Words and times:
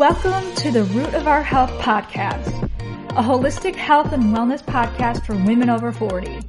Welcome 0.00 0.54
to 0.54 0.70
the 0.70 0.84
Root 0.84 1.12
of 1.12 1.28
Our 1.28 1.42
Health 1.42 1.68
podcast, 1.72 2.64
a 3.10 3.22
holistic 3.22 3.76
health 3.76 4.14
and 4.14 4.34
wellness 4.34 4.64
podcast 4.64 5.26
for 5.26 5.34
women 5.34 5.68
over 5.68 5.92
40. 5.92 6.40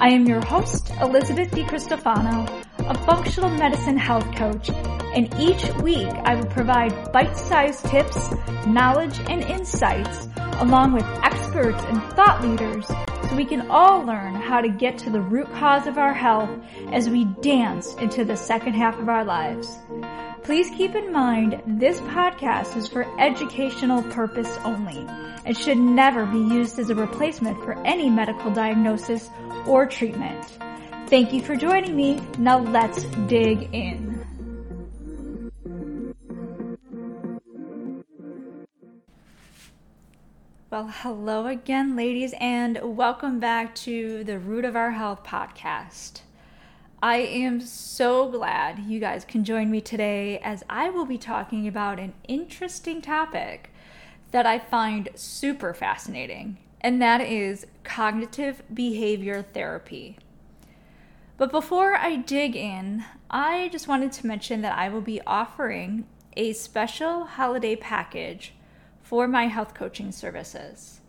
I 0.00 0.08
am 0.08 0.26
your 0.26 0.44
host, 0.44 0.90
Elizabeth 1.00 1.52
DiCristofano, 1.52 2.66
a 2.78 2.98
functional 3.04 3.50
medicine 3.50 3.96
health 3.96 4.26
coach, 4.34 4.70
and 5.14 5.32
each 5.38 5.72
week 5.74 6.08
I 6.24 6.34
will 6.34 6.46
provide 6.46 7.12
bite-sized 7.12 7.84
tips, 7.84 8.32
knowledge, 8.66 9.20
and 9.28 9.44
insights 9.44 10.26
along 10.56 10.92
with 10.92 11.04
experts 11.22 11.84
and 11.84 12.02
thought 12.14 12.42
leaders 12.42 12.88
so 12.88 13.36
we 13.36 13.44
can 13.44 13.70
all 13.70 14.04
learn 14.04 14.34
how 14.34 14.60
to 14.60 14.68
get 14.68 14.98
to 14.98 15.10
the 15.10 15.20
root 15.20 15.46
cause 15.52 15.86
of 15.86 15.96
our 15.96 16.12
health 16.12 16.50
as 16.90 17.08
we 17.08 17.24
dance 17.40 17.94
into 18.00 18.24
the 18.24 18.36
second 18.36 18.72
half 18.72 18.98
of 18.98 19.08
our 19.08 19.24
lives. 19.24 19.78
Please 20.46 20.70
keep 20.76 20.94
in 20.94 21.12
mind 21.12 21.60
this 21.66 21.98
podcast 22.02 22.76
is 22.76 22.86
for 22.86 23.04
educational 23.20 24.00
purpose 24.12 24.56
only 24.58 25.04
and 25.44 25.58
should 25.58 25.76
never 25.76 26.24
be 26.24 26.38
used 26.38 26.78
as 26.78 26.88
a 26.88 26.94
replacement 26.94 27.60
for 27.64 27.72
any 27.84 28.08
medical 28.08 28.52
diagnosis 28.52 29.28
or 29.66 29.86
treatment. 29.86 30.46
Thank 31.08 31.32
you 31.32 31.42
for 31.42 31.56
joining 31.56 31.96
me. 31.96 32.20
Now 32.38 32.60
let's 32.60 33.02
dig 33.26 33.74
in. 33.74 34.24
Well, 40.70 40.88
hello 40.92 41.48
again, 41.48 41.96
ladies, 41.96 42.34
and 42.38 42.78
welcome 42.96 43.40
back 43.40 43.74
to 43.86 44.22
the 44.22 44.38
Root 44.38 44.64
of 44.64 44.76
Our 44.76 44.92
Health 44.92 45.24
podcast. 45.24 46.20
I 47.02 47.18
am 47.18 47.60
so 47.60 48.30
glad 48.30 48.78
you 48.78 49.00
guys 49.00 49.26
can 49.26 49.44
join 49.44 49.70
me 49.70 49.82
today 49.82 50.38
as 50.38 50.64
I 50.68 50.88
will 50.88 51.04
be 51.04 51.18
talking 51.18 51.68
about 51.68 52.00
an 52.00 52.14
interesting 52.26 53.02
topic 53.02 53.70
that 54.30 54.46
I 54.46 54.58
find 54.58 55.10
super 55.14 55.74
fascinating, 55.74 56.56
and 56.80 57.00
that 57.02 57.20
is 57.20 57.66
cognitive 57.84 58.62
behavior 58.72 59.42
therapy. 59.42 60.16
But 61.36 61.52
before 61.52 61.96
I 61.96 62.16
dig 62.16 62.56
in, 62.56 63.04
I 63.28 63.68
just 63.68 63.88
wanted 63.88 64.12
to 64.12 64.26
mention 64.26 64.62
that 64.62 64.78
I 64.78 64.88
will 64.88 65.02
be 65.02 65.20
offering 65.26 66.06
a 66.34 66.54
special 66.54 67.24
holiday 67.24 67.76
package 67.76 68.54
for 69.02 69.28
my 69.28 69.48
health 69.48 69.74
coaching 69.74 70.12
services. 70.12 71.02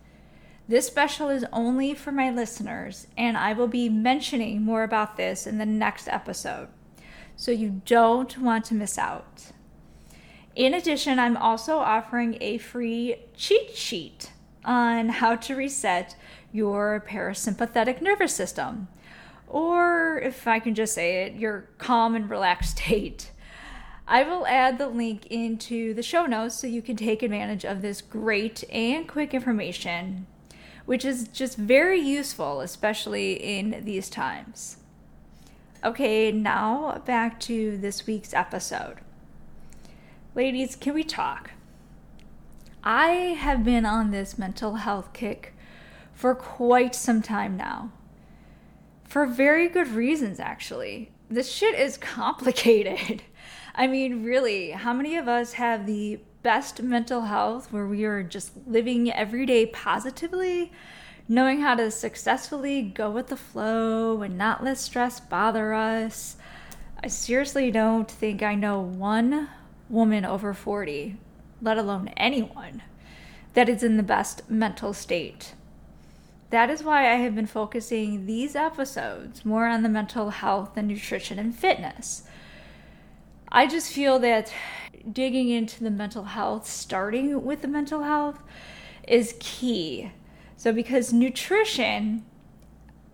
This 0.68 0.86
special 0.86 1.30
is 1.30 1.46
only 1.50 1.94
for 1.94 2.12
my 2.12 2.28
listeners, 2.28 3.06
and 3.16 3.38
I 3.38 3.54
will 3.54 3.68
be 3.68 3.88
mentioning 3.88 4.60
more 4.60 4.82
about 4.82 5.16
this 5.16 5.46
in 5.46 5.56
the 5.56 5.64
next 5.64 6.08
episode. 6.08 6.68
So 7.36 7.50
you 7.50 7.80
don't 7.86 8.36
want 8.36 8.66
to 8.66 8.74
miss 8.74 8.98
out. 8.98 9.52
In 10.54 10.74
addition, 10.74 11.18
I'm 11.18 11.38
also 11.38 11.78
offering 11.78 12.36
a 12.42 12.58
free 12.58 13.16
cheat 13.34 13.74
sheet 13.76 14.32
on 14.62 15.08
how 15.08 15.36
to 15.36 15.56
reset 15.56 16.16
your 16.52 17.02
parasympathetic 17.08 18.02
nervous 18.02 18.34
system, 18.34 18.88
or 19.46 20.20
if 20.22 20.46
I 20.46 20.58
can 20.58 20.74
just 20.74 20.92
say 20.92 21.22
it, 21.22 21.36
your 21.36 21.70
calm 21.78 22.14
and 22.14 22.28
relaxed 22.28 22.76
state. 22.76 23.30
I 24.06 24.22
will 24.22 24.46
add 24.46 24.76
the 24.76 24.88
link 24.88 25.24
into 25.28 25.94
the 25.94 26.02
show 26.02 26.26
notes 26.26 26.56
so 26.56 26.66
you 26.66 26.82
can 26.82 26.96
take 26.96 27.22
advantage 27.22 27.64
of 27.64 27.80
this 27.80 28.02
great 28.02 28.64
and 28.70 29.08
quick 29.08 29.32
information 29.32 30.26
which 30.88 31.04
is 31.04 31.28
just 31.28 31.58
very 31.58 32.00
useful, 32.00 32.62
especially 32.62 33.34
in 33.34 33.82
these 33.84 34.08
times. 34.08 34.78
Okay, 35.84 36.32
now 36.32 37.02
back 37.04 37.38
to 37.40 37.76
this 37.76 38.06
week's 38.06 38.32
episode. 38.32 38.96
Ladies, 40.34 40.76
can 40.76 40.94
we 40.94 41.04
talk? 41.04 41.50
I 42.82 43.08
have 43.38 43.66
been 43.66 43.84
on 43.84 44.12
this 44.12 44.38
mental 44.38 44.76
health 44.76 45.12
kick 45.12 45.52
for 46.14 46.34
quite 46.34 46.94
some 46.94 47.20
time 47.20 47.54
now. 47.54 47.92
For 49.04 49.26
very 49.26 49.68
good 49.68 49.88
reasons, 49.88 50.40
actually. 50.40 51.10
This 51.28 51.52
shit 51.52 51.78
is 51.78 51.98
complicated. 51.98 53.24
I 53.74 53.88
mean, 53.88 54.24
really, 54.24 54.70
how 54.70 54.94
many 54.94 55.18
of 55.18 55.28
us 55.28 55.52
have 55.52 55.84
the 55.84 56.20
best 56.42 56.82
mental 56.82 57.22
health 57.22 57.72
where 57.72 57.86
we 57.86 58.04
are 58.04 58.22
just 58.22 58.52
living 58.66 59.12
every 59.12 59.44
day 59.46 59.66
positively, 59.66 60.72
knowing 61.28 61.60
how 61.60 61.74
to 61.74 61.90
successfully 61.90 62.82
go 62.82 63.10
with 63.10 63.28
the 63.28 63.36
flow 63.36 64.22
and 64.22 64.38
not 64.38 64.62
let 64.64 64.78
stress 64.78 65.20
bother 65.20 65.74
us. 65.74 66.36
I 67.02 67.08
seriously 67.08 67.70
don't 67.70 68.10
think 68.10 68.42
I 68.42 68.54
know 68.54 68.80
one 68.80 69.48
woman 69.88 70.24
over 70.24 70.54
40, 70.54 71.16
let 71.60 71.78
alone 71.78 72.08
anyone, 72.16 72.82
that 73.54 73.68
is 73.68 73.82
in 73.82 73.96
the 73.96 74.02
best 74.02 74.48
mental 74.50 74.92
state. 74.92 75.54
That 76.50 76.70
is 76.70 76.82
why 76.82 77.12
I 77.12 77.16
have 77.16 77.34
been 77.34 77.46
focusing 77.46 78.26
these 78.26 78.56
episodes 78.56 79.44
more 79.44 79.66
on 79.66 79.82
the 79.82 79.88
mental 79.88 80.30
health 80.30 80.76
and 80.76 80.88
nutrition 80.88 81.38
and 81.38 81.54
fitness. 81.54 82.22
I 83.50 83.66
just 83.66 83.92
feel 83.92 84.18
that 84.18 84.52
digging 85.10 85.48
into 85.48 85.82
the 85.82 85.90
mental 85.90 86.24
health, 86.24 86.66
starting 86.66 87.44
with 87.44 87.62
the 87.62 87.68
mental 87.68 88.02
health, 88.02 88.38
is 89.06 89.36
key. 89.40 90.12
So, 90.56 90.72
because 90.72 91.12
nutrition, 91.12 92.26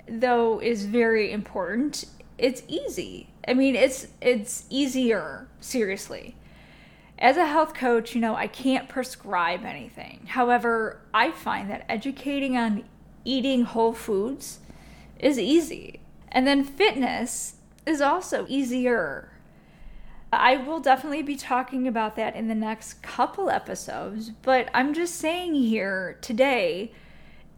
though, 0.09 0.61
is 0.61 0.87
very 0.87 1.31
important, 1.31 2.05
it's 2.37 2.63
easy. 2.67 3.29
I 3.47 3.55
mean, 3.55 3.77
it's 3.77 4.09
it's 4.21 4.65
easier, 4.71 5.47
seriously. 5.61 6.37
As 7.17 7.37
a 7.37 7.47
health 7.47 7.75
coach, 7.75 8.15
you 8.15 8.21
know, 8.21 8.35
I 8.35 8.49
can't 8.49 8.89
prescribe 8.89 9.65
anything. 9.65 10.27
However, 10.27 11.01
I 11.15 11.31
find 11.31 11.71
that 11.71 11.85
educating 11.89 12.57
on 12.57 12.85
eating 13.25 13.63
whole 13.63 13.93
foods 13.93 14.59
is 15.21 15.39
easy. 15.39 16.01
And 16.33 16.45
then 16.45 16.65
fitness 16.65 17.55
is 17.87 18.01
also 18.01 18.47
easier 18.49 19.34
I 20.41 20.57
will 20.57 20.81
definitely 20.81 21.23
be 21.23 21.37
talking 21.37 21.89
about 21.89 22.17
that 22.17 22.37
in 22.37 22.49
the 22.49 22.55
next 22.55 23.03
couple 23.03 23.51
episodes, 23.51 24.31
but 24.31 24.69
I'm 24.73 24.95
just 24.95 25.17
saying 25.17 25.55
here 25.55 26.19
today, 26.21 26.93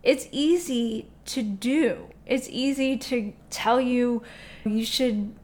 it's 0.02 0.28
easy 0.30 1.08
to 1.26 1.42
do. 1.42 2.08
It's 2.26 2.48
easy 2.48 2.96
to 2.96 3.32
tell 3.50 3.80
you 3.80 4.22
you 4.64 4.84
should 4.84 5.34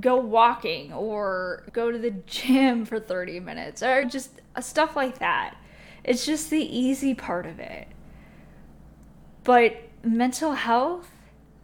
go 0.00 0.16
walking 0.16 0.92
or 0.92 1.64
go 1.72 1.90
to 1.90 1.98
the 1.98 2.10
gym 2.26 2.84
for 2.84 2.98
30 2.98 3.40
minutes 3.40 3.82
or 3.82 4.04
just 4.04 4.40
stuff 4.60 4.96
like 4.96 5.18
that. 5.18 5.56
It's 6.04 6.26
just 6.26 6.50
the 6.50 6.64
easy 6.64 7.14
part 7.14 7.46
of 7.46 7.60
it. 7.60 7.88
But 9.44 9.76
mental 10.02 10.52
health, 10.52 11.10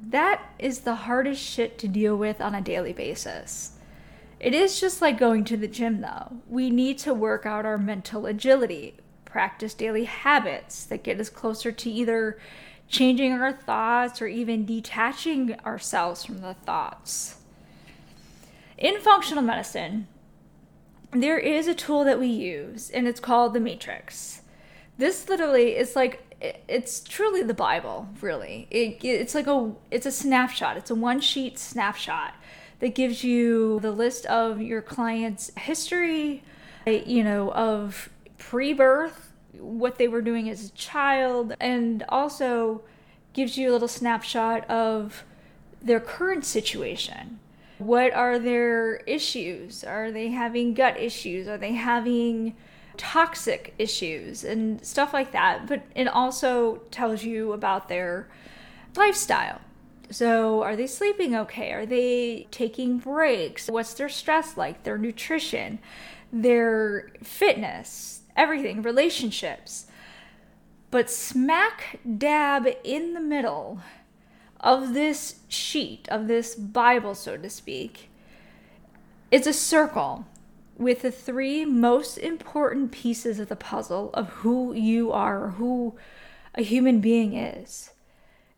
that 0.00 0.42
is 0.58 0.80
the 0.80 0.94
hardest 0.94 1.42
shit 1.42 1.78
to 1.78 1.88
deal 1.88 2.16
with 2.16 2.40
on 2.40 2.54
a 2.54 2.60
daily 2.60 2.92
basis. 2.92 3.77
It 4.40 4.54
is 4.54 4.80
just 4.80 5.02
like 5.02 5.18
going 5.18 5.44
to 5.44 5.56
the 5.56 5.66
gym, 5.66 6.00
though. 6.00 6.38
We 6.48 6.70
need 6.70 6.98
to 6.98 7.12
work 7.12 7.44
out 7.44 7.66
our 7.66 7.78
mental 7.78 8.26
agility, 8.26 8.96
practice 9.24 9.74
daily 9.74 10.04
habits 10.04 10.84
that 10.84 11.02
get 11.02 11.20
us 11.20 11.28
closer 11.28 11.72
to 11.72 11.90
either 11.90 12.38
changing 12.88 13.32
our 13.32 13.52
thoughts 13.52 14.22
or 14.22 14.26
even 14.28 14.64
detaching 14.64 15.58
ourselves 15.60 16.24
from 16.24 16.40
the 16.40 16.54
thoughts. 16.54 17.36
In 18.76 19.00
functional 19.00 19.42
medicine, 19.42 20.06
there 21.10 21.38
is 21.38 21.66
a 21.66 21.74
tool 21.74 22.04
that 22.04 22.20
we 22.20 22.28
use, 22.28 22.90
and 22.90 23.08
it's 23.08 23.20
called 23.20 23.54
the 23.54 23.60
Matrix. 23.60 24.42
This 24.98 25.28
literally 25.28 25.76
is 25.76 25.96
like 25.96 26.24
it's 26.40 27.00
truly 27.00 27.42
the 27.42 27.54
Bible, 27.54 28.08
really. 28.20 28.68
It, 28.70 29.04
it's 29.04 29.34
like 29.34 29.48
a 29.48 29.72
it's 29.90 30.06
a 30.06 30.12
snapshot. 30.12 30.76
It's 30.76 30.90
a 30.90 30.94
one 30.94 31.20
sheet 31.20 31.58
snapshot 31.58 32.34
that 32.80 32.94
gives 32.94 33.24
you 33.24 33.80
the 33.80 33.90
list 33.90 34.26
of 34.26 34.60
your 34.60 34.82
client's 34.82 35.50
history, 35.56 36.42
you 36.86 37.24
know, 37.24 37.50
of 37.52 38.10
pre 38.38 38.72
birth, 38.72 39.32
what 39.58 39.98
they 39.98 40.08
were 40.08 40.22
doing 40.22 40.48
as 40.48 40.66
a 40.66 40.72
child, 40.72 41.54
and 41.60 42.04
also 42.08 42.82
gives 43.32 43.56
you 43.56 43.70
a 43.70 43.72
little 43.72 43.88
snapshot 43.88 44.68
of 44.70 45.24
their 45.82 46.00
current 46.00 46.44
situation. 46.44 47.40
What 47.78 48.12
are 48.12 48.38
their 48.38 48.96
issues? 48.96 49.84
Are 49.84 50.10
they 50.10 50.28
having 50.28 50.74
gut 50.74 50.98
issues? 50.98 51.46
Are 51.46 51.58
they 51.58 51.72
having 51.72 52.56
toxic 52.96 53.74
issues 53.78 54.42
and 54.42 54.84
stuff 54.84 55.12
like 55.12 55.30
that? 55.32 55.68
But 55.68 55.82
it 55.94 56.08
also 56.08 56.82
tells 56.90 57.22
you 57.22 57.52
about 57.52 57.88
their 57.88 58.28
lifestyle. 58.96 59.60
So, 60.10 60.62
are 60.62 60.74
they 60.74 60.86
sleeping 60.86 61.36
okay? 61.36 61.72
Are 61.72 61.84
they 61.84 62.46
taking 62.50 62.98
breaks? 62.98 63.68
What's 63.68 63.92
their 63.94 64.08
stress 64.08 64.56
like? 64.56 64.84
Their 64.84 64.96
nutrition, 64.96 65.80
their 66.32 67.10
fitness, 67.22 68.22
everything, 68.34 68.80
relationships. 68.80 69.86
But 70.90 71.10
smack 71.10 72.00
dab 72.16 72.66
in 72.82 73.12
the 73.12 73.20
middle 73.20 73.80
of 74.60 74.94
this 74.94 75.40
sheet, 75.48 76.08
of 76.08 76.26
this 76.26 76.54
Bible, 76.54 77.14
so 77.14 77.36
to 77.36 77.50
speak, 77.50 78.08
is 79.30 79.46
a 79.46 79.52
circle 79.52 80.26
with 80.78 81.02
the 81.02 81.10
three 81.10 81.64
most 81.64 82.16
important 82.16 82.92
pieces 82.92 83.38
of 83.38 83.48
the 83.48 83.56
puzzle 83.56 84.10
of 84.14 84.28
who 84.30 84.72
you 84.72 85.12
are, 85.12 85.50
who 85.50 85.96
a 86.54 86.62
human 86.62 87.00
being 87.00 87.34
is. 87.34 87.90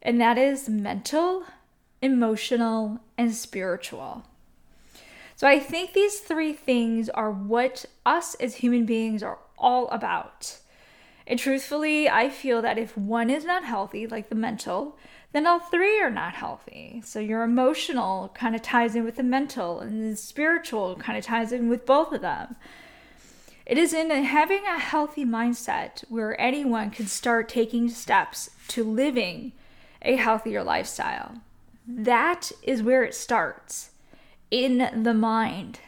And 0.03 0.21
that 0.21 0.39
is 0.39 0.69
mental, 0.69 1.45
emotional, 2.01 3.01
and 3.19 3.35
spiritual. 3.35 4.25
So 5.37 5.47
I 5.47 5.59
think 5.59 5.93
these 5.93 6.21
three 6.21 6.53
things 6.53 7.09
are 7.09 7.31
what 7.31 7.87
us 8.05 8.35
as 8.37 8.57
human 8.57 8.85
beings 8.87 9.23
are 9.23 9.39
all 9.59 9.89
about. 9.89 10.59
And 11.27 11.39
truthfully, 11.39 12.09
I 12.09 12.29
feel 12.29 12.61
that 12.63 12.79
if 12.79 12.97
one 12.97 13.31
is 13.31 13.45
not 13.45 13.65
healthy, 13.65 14.07
like 14.07 14.29
the 14.29 14.35
mental, 14.35 14.99
then 15.33 15.47
all 15.47 15.61
three 15.61 16.01
are 16.01 16.11
not 16.11 16.35
healthy. 16.35 17.03
So 17.05 17.21
your 17.21 17.43
emotional 17.43 18.33
kind 18.35 18.55
of 18.55 18.63
ties 18.63 18.97
in 18.97 19.05
with 19.05 19.17
the 19.17 19.23
mental, 19.23 19.81
and 19.81 20.13
the 20.13 20.17
spiritual 20.17 20.97
kind 20.97 21.17
of 21.17 21.25
ties 21.25 21.53
in 21.53 21.69
with 21.69 21.87
both 21.87 22.13
of 22.13 22.21
them. 22.21 22.57
It 23.65 23.79
is 23.79 23.95
in 23.95 24.11
having 24.11 24.65
a 24.65 24.79
healthy 24.79 25.25
mindset 25.25 26.05
where 26.09 26.39
anyone 26.41 26.91
can 26.91 27.07
start 27.07 27.49
taking 27.49 27.89
steps 27.89 28.51
to 28.69 28.83
living 28.83 29.53
a 30.03 30.17
healthier 30.17 30.63
lifestyle. 30.63 31.41
That 31.87 32.53
is 32.63 32.83
where 32.83 33.03
it 33.03 33.15
starts 33.15 33.91
in 34.51 35.03
the 35.03 35.15
mind. 35.15 35.81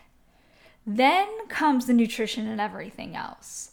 Then 0.87 1.29
comes 1.49 1.87
the 1.87 1.93
nutrition 1.93 2.47
and 2.47 2.61
everything 2.61 3.15
else. 3.15 3.71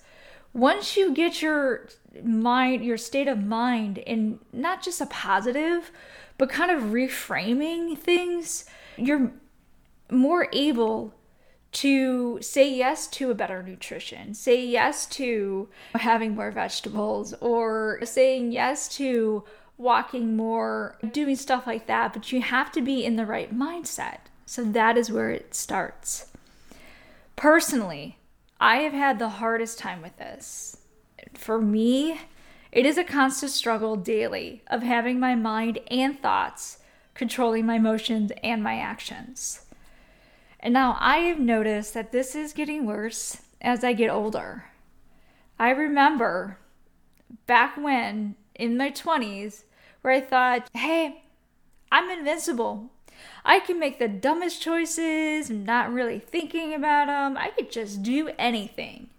Once 0.54 0.98
you 0.98 1.14
get 1.14 1.42
your 1.42 1.88
mind, 2.24 2.84
your 2.84 2.98
state 2.98 3.28
of 3.28 3.44
mind 3.44 4.00
in 4.00 4.40
not 4.52 4.82
just 4.82 5.02
a 5.02 5.06
positive, 5.08 5.92
but 6.38 6.50
kind 6.50 6.72
of 6.72 6.92
reframing 6.92 7.98
things, 7.98 8.66
you're 8.98 9.32
more 10.12 10.48
able 10.54 11.14
to 11.72 12.40
say 12.42 12.74
yes 12.74 13.08
to 13.08 13.30
a 13.30 13.36
better 13.36 13.62
nutrition, 13.62 14.34
say 14.34 14.66
yes 14.66 15.06
to 15.06 15.70
having 15.94 16.36
more 16.36 16.50
vegetables, 16.50 17.34
or 17.42 18.00
saying 18.04 18.52
yes 18.52 18.88
to 18.88 19.44
walking 19.80 20.36
more, 20.36 20.98
doing 21.12 21.36
stuff 21.36 21.66
like 21.66 21.88
that. 21.88 22.14
But 22.14 22.31
you 22.31 22.42
have 22.42 22.72
to 22.74 22.81
be 22.81 23.04
in 23.04 23.16
the 23.16 23.26
right 23.26 23.58
mindset. 23.58 24.20
So 24.46 24.64
that 24.64 24.98
is 24.98 25.12
where 25.12 25.31
it 25.31 25.56
starts. 25.56 26.31
Personally, 27.36 28.18
I 28.60 28.78
have 28.78 28.94
had 28.94 29.18
the 29.18 29.30
hardest 29.30 29.80
time 29.80 30.02
with 30.02 30.18
this. 30.18 30.78
For 31.34 31.62
me, 31.62 32.20
it 32.72 32.86
is 32.86 32.98
a 32.98 33.04
constant 33.04 33.52
struggle 33.52 33.96
daily 33.96 34.62
of 34.68 34.84
having 34.84 35.20
my 35.20 35.34
mind 35.34 35.80
and 35.90 36.20
thoughts 36.20 36.80
controlling 37.16 37.66
my 37.66 37.76
emotions 37.76 38.31
and 38.44 38.62
my 38.62 38.78
actions. 38.78 39.66
And 40.60 40.74
now 40.74 40.98
I 41.00 41.20
have 41.20 41.40
noticed 41.40 41.94
that 41.94 42.12
this 42.12 42.36
is 42.36 42.54
getting 42.54 42.86
worse 42.86 43.42
as 43.62 43.84
I 43.84 43.94
get 43.94 44.10
older. 44.10 44.66
I 45.58 45.70
remember 45.70 46.58
back 47.46 47.78
when 47.78 48.36
in 48.56 48.78
my 48.78 48.92
20s 48.92 49.64
where 50.01 50.13
I 50.13 50.22
thought, 50.22 50.69
hey, 50.74 51.24
I'm 51.92 52.10
invincible. 52.10 52.92
I 53.44 53.60
can 53.60 53.80
make 53.80 54.00
the 54.00 54.07
dumbest 54.07 54.62
choices, 54.62 55.50
not 55.50 55.92
really 55.92 56.19
thinking 56.19 56.74
about 56.74 57.07
them. 57.07 57.38
I 57.38 57.50
could 57.50 57.72
just 57.72 58.04
do 58.04 58.30
anything. 58.38 59.10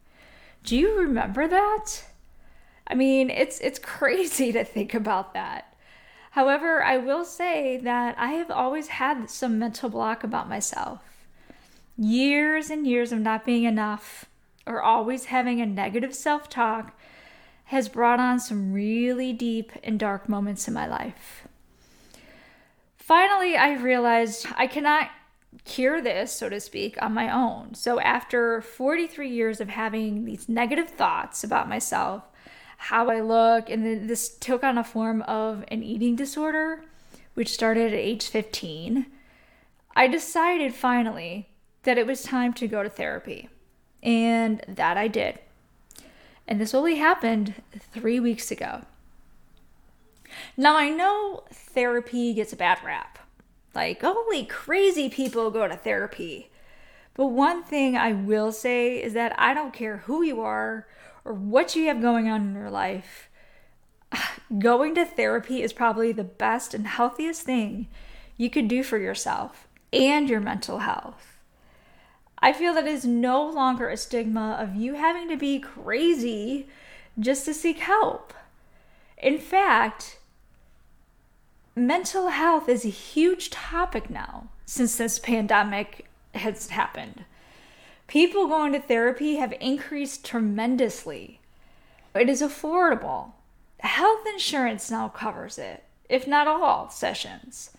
Do 0.65 0.77
you 0.77 0.99
remember 0.99 1.49
that? 1.49 2.05
I 2.87 2.95
mean, 2.95 3.31
it's 3.31 3.61
it's 3.61 3.79
crazy 3.83 4.53
to 4.53 4.65
think 4.65 4.95
about 4.95 5.35
that. 5.35 5.75
However, 6.33 6.83
I 6.83 6.97
will 6.97 7.25
say 7.25 7.79
that 7.79 8.17
I 8.19 8.33
have 8.33 8.51
always 8.51 8.89
had 8.89 9.29
some 9.29 9.59
mental 9.59 9.89
block 9.89 10.23
about 10.23 10.49
myself. 10.49 11.01
Years 11.97 12.71
and 12.71 12.87
years 12.87 13.11
of 13.11 13.19
not 13.19 13.45
being 13.45 13.65
enough 13.65 14.27
or 14.65 14.81
always 14.81 15.27
having 15.27 15.61
a 15.61 15.67
negative 15.67 16.15
self-talk 16.15 16.97
has 17.71 17.89
brought 17.89 18.19
on 18.19 18.41
some 18.41 18.73
really 18.73 19.33
deep 19.33 19.71
and 19.85 19.97
dark 19.97 20.29
moments 20.29 20.67
in 20.67 20.75
my 20.75 20.89
life. 20.89 21.47
Finally, 22.97 23.57
I 23.57 23.75
realized 23.75 24.49
I 24.57 24.67
cannot 24.67 25.09
cure 25.65 26.03
this, 26.03 26.33
so 26.33 26.49
to 26.49 26.59
speak, 26.59 27.01
on 27.01 27.15
my 27.15 27.33
own. 27.33 27.75
So, 27.75 28.01
after 28.01 28.61
43 28.61 29.31
years 29.31 29.61
of 29.61 29.69
having 29.69 30.25
these 30.25 30.49
negative 30.49 30.89
thoughts 30.89 31.45
about 31.45 31.69
myself, 31.69 32.25
how 32.77 33.09
I 33.09 33.21
look, 33.21 33.71
and 33.71 33.87
then 33.87 34.09
this 34.09 34.37
took 34.37 34.65
on 34.65 34.77
a 34.77 34.83
form 34.83 35.23
of 35.23 35.65
an 35.69 35.85
eating 35.85 36.17
disorder, 36.17 36.85
which 37.35 37.55
started 37.55 37.93
at 37.93 37.99
age 38.01 38.27
15, 38.27 39.07
I 39.95 40.09
decided 40.09 40.75
finally 40.75 41.51
that 41.85 41.99
it 41.99 42.07
was 42.09 42.25
time 42.25 42.53
to 42.55 42.67
go 42.67 42.83
to 42.83 42.91
therapy. 42.91 43.49
And 44.03 44.65
that 44.67 44.97
I 44.97 45.07
did. 45.07 45.39
And 46.51 46.61
this 46.61 46.75
only 46.75 46.97
happened 46.97 47.55
three 47.79 48.19
weeks 48.19 48.51
ago. 48.51 48.83
Now, 50.57 50.77
I 50.77 50.91
know 50.91 51.45
therapy 51.53 52.35
gets 52.35 52.53
a 52.53 52.57
bad 52.57 52.79
rap. 52.85 53.21
Like, 53.73 54.03
only 54.03 54.45
crazy 54.45 55.09
people 55.09 55.53
go 55.53 55.69
to 55.69 55.77
therapy. 55.77 56.51
But 57.15 57.27
one 57.27 57.63
thing 57.63 57.97
I 57.97 58.13
will 58.13 58.51
say 58.51 59.01
is 59.01 59.13
that 59.13 59.33
I 59.39 59.55
don't 59.55 59.73
care 59.73 59.99
who 59.99 60.23
you 60.23 60.41
are 60.41 60.89
or 61.25 61.33
what 61.33 61.77
you 61.77 61.87
have 61.87 62.01
going 62.01 62.29
on 62.29 62.41
in 62.49 62.55
your 62.55 62.71
life. 62.71 63.29
Going 64.59 64.97
to 64.97 65.05
therapy 65.05 65.63
is 65.63 65.73
probably 65.73 66.11
the 66.11 66.25
best 66.25 66.75
and 66.75 66.85
healthiest 66.85 67.43
thing 67.43 67.87
you 68.37 68.51
could 68.51 68.67
do 68.67 68.83
for 68.83 68.99
yourself 68.99 69.69
and 69.93 70.29
your 70.29 70.41
mental 70.41 70.79
health. 70.79 71.30
I 72.43 72.53
feel 72.53 72.73
that 72.75 72.87
is 72.87 73.05
no 73.05 73.47
longer 73.47 73.89
a 73.89 73.97
stigma 73.97 74.57
of 74.59 74.75
you 74.75 74.95
having 74.95 75.29
to 75.29 75.37
be 75.37 75.59
crazy 75.59 76.67
just 77.19 77.45
to 77.45 77.55
seek 77.55 77.79
help. 77.79 78.33
In 79.19 79.39
fact, 79.39 80.19
mental 81.77 82.29
health 82.29 82.69
is 82.69 82.85
a 82.85 82.89
huge 82.89 83.51
topic 83.51 84.09
now 84.09 84.49
since 84.65 84.97
this 84.97 85.19
pandemic 85.19 86.07
has 86.35 86.71
happened. 86.71 87.25
People 88.07 88.49
going 88.49 88.73
to 88.73 88.81
therapy 88.81 89.37
have 89.37 89.55
increased 89.61 90.25
tremendously. 90.25 91.41
It 92.15 92.29
is 92.29 92.43
affordable. 92.43 93.33
Health 93.81 94.27
insurance 94.33 94.91
now 94.91 95.09
covers 95.09 95.59
it, 95.59 95.85
if 96.09 96.27
not 96.27 96.49
all 96.49 96.91
sessions. 96.91 97.71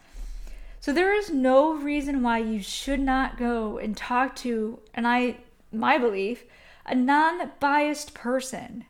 So 0.81 0.91
there 0.91 1.13
is 1.13 1.29
no 1.29 1.73
reason 1.75 2.23
why 2.23 2.39
you 2.39 2.59
should 2.59 2.99
not 2.99 3.37
go 3.37 3.77
and 3.77 3.95
talk 3.95 4.35
to, 4.37 4.79
and 4.95 5.07
I, 5.07 5.37
my 5.71 5.99
belief, 5.99 6.43
a 6.87 6.95
non 6.95 7.51
biased 7.59 8.15
person 8.15 8.85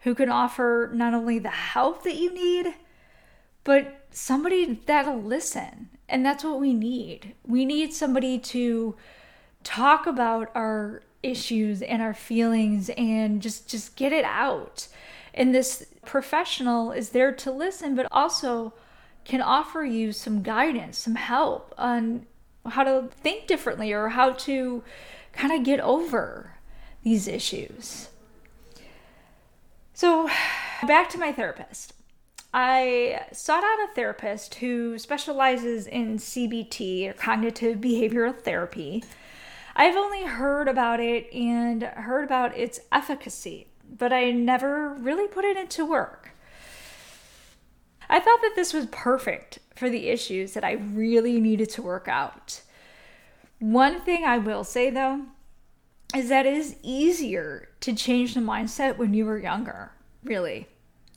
who 0.00 0.14
can 0.14 0.30
offer 0.30 0.90
not 0.94 1.12
only 1.12 1.38
the 1.38 1.50
help 1.50 2.02
that 2.04 2.16
you 2.16 2.32
need, 2.32 2.74
but 3.62 4.06
somebody 4.10 4.80
that'll 4.86 5.20
listen. 5.20 5.90
And 6.08 6.24
that's 6.24 6.44
what 6.44 6.60
we 6.60 6.72
need. 6.72 7.34
We 7.46 7.66
need 7.66 7.92
somebody 7.92 8.38
to 8.38 8.96
talk 9.64 10.06
about 10.06 10.50
our 10.54 11.02
issues 11.22 11.82
and 11.82 12.00
our 12.00 12.14
feelings 12.14 12.88
and 12.96 13.42
just 13.42 13.68
just 13.68 13.96
get 13.96 14.14
it 14.14 14.24
out. 14.24 14.88
And 15.34 15.54
this 15.54 15.84
professional 16.06 16.90
is 16.90 17.10
there 17.10 17.32
to 17.32 17.50
listen 17.50 17.94
but 17.94 18.06
also 18.10 18.72
can 19.24 19.40
offer 19.40 19.84
you 19.84 20.12
some 20.12 20.42
guidance, 20.42 20.98
some 20.98 21.14
help 21.14 21.74
on 21.78 22.26
how 22.66 22.84
to 22.84 23.08
think 23.20 23.46
differently 23.46 23.92
or 23.92 24.10
how 24.10 24.30
to 24.30 24.82
kind 25.32 25.52
of 25.52 25.64
get 25.64 25.80
over 25.80 26.52
these 27.02 27.28
issues. 27.28 28.08
So, 29.92 30.28
back 30.86 31.08
to 31.10 31.18
my 31.18 31.32
therapist. 31.32 31.92
I 32.52 33.26
sought 33.32 33.64
out 33.64 33.90
a 33.90 33.94
therapist 33.94 34.56
who 34.56 34.98
specializes 34.98 35.86
in 35.86 36.18
CBT 36.18 37.10
or 37.10 37.12
cognitive 37.12 37.78
behavioral 37.78 38.36
therapy. 38.36 39.02
I've 39.74 39.96
only 39.96 40.24
heard 40.24 40.68
about 40.68 41.00
it 41.00 41.32
and 41.32 41.82
heard 41.82 42.22
about 42.24 42.56
its 42.56 42.80
efficacy, 42.92 43.66
but 43.98 44.12
I 44.12 44.30
never 44.30 44.94
really 44.94 45.26
put 45.26 45.44
it 45.44 45.56
into 45.56 45.84
work. 45.84 46.30
I 48.08 48.20
thought 48.20 48.40
that 48.42 48.54
this 48.56 48.72
was 48.72 48.86
perfect 48.86 49.58
for 49.74 49.88
the 49.90 50.08
issues 50.08 50.54
that 50.54 50.64
I 50.64 50.72
really 50.72 51.40
needed 51.40 51.70
to 51.70 51.82
work 51.82 52.08
out. 52.08 52.62
One 53.58 54.00
thing 54.00 54.24
I 54.24 54.38
will 54.38 54.64
say 54.64 54.90
though 54.90 55.22
is 56.14 56.28
that 56.28 56.46
it 56.46 56.54
is 56.54 56.76
easier 56.82 57.68
to 57.80 57.94
change 57.94 58.34
the 58.34 58.40
mindset 58.40 58.98
when 58.98 59.14
you 59.14 59.24
were 59.24 59.38
younger, 59.38 59.92
really. 60.22 60.68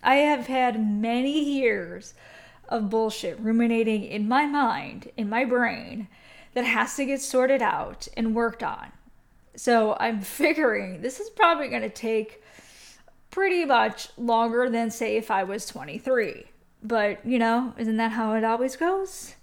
I 0.01 0.15
have 0.15 0.48
had 0.48 0.86
many 0.86 1.39
years 1.39 2.13
of 2.70 2.89
bullshit 2.89 3.39
ruminating 3.39 4.03
in 4.03 4.27
my 4.27 4.46
mind, 4.46 5.12
in 5.17 5.29
my 5.29 5.46
brain, 5.46 6.08
that 6.53 6.65
has 6.65 6.96
to 6.96 7.06
get 7.06 7.22
sorted 7.22 7.62
out 7.62 8.08
and 8.17 8.36
worked 8.36 8.63
on. 8.63 8.91
So 9.56 9.96
I'm 10.00 10.22
figuring 10.22 11.01
this 11.01 11.20
is 11.20 11.29
probably 11.29 11.67
going 11.67 11.84
to 11.84 11.89
take 11.89 12.41
pretty 13.29 13.65
much 13.65 14.10
longer 14.17 14.70
than, 14.70 14.89
say, 14.89 15.17
if 15.17 15.29
I 15.29 15.44
was 15.44 15.65
23. 15.67 16.46
But, 16.84 17.25
you 17.25 17.39
know, 17.39 17.74
isn't 17.77 17.98
that 17.98 18.12
how 18.12 18.34
it 18.36 18.43
always 18.43 18.75
goes? 18.75 19.36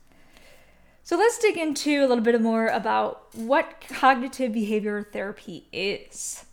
So 1.02 1.16
let's 1.16 1.38
dig 1.38 1.58
into 1.58 2.00
a 2.00 2.06
little 2.06 2.24
bit 2.24 2.40
more 2.40 2.68
about 2.68 3.34
what 3.34 3.84
cognitive 3.88 4.52
behavior 4.52 5.06
therapy 5.12 5.66
is. 5.72 6.46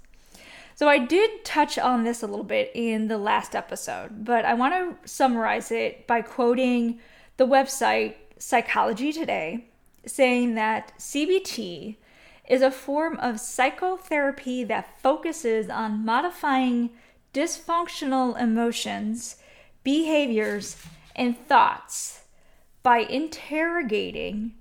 So 0.75 0.89
I 0.89 0.97
did 0.97 1.45
touch 1.45 1.77
on 1.77 2.03
this 2.03 2.23
a 2.23 2.27
little 2.27 2.43
bit 2.43 2.71
in 2.73 3.07
the 3.07 3.17
last 3.17 3.55
episode, 3.55 4.25
but 4.25 4.45
I 4.45 4.55
want 4.55 4.73
to 4.73 5.07
summarize 5.07 5.71
it 5.71 6.07
by 6.07 6.21
quoting 6.21 6.99
the 7.37 7.45
website 7.45 8.15
Psychology 8.39 9.13
Today, 9.13 9.67
saying 10.05 10.55
that 10.55 10.91
CBT 10.97 11.97
is 12.49 12.61
a 12.61 12.71
form 12.71 13.17
of 13.19 13.39
psychotherapy 13.39 14.63
that 14.63 14.99
focuses 15.01 15.69
on 15.69 16.03
modifying 16.03 16.89
dysfunctional 17.33 18.37
emotions, 18.41 19.37
behaviors, 19.83 20.77
and 21.15 21.37
thoughts 21.47 22.21
by 22.83 22.99
interrogating 22.99 24.53